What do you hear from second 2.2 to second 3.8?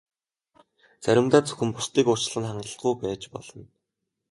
нь хангалтгүй байж болно.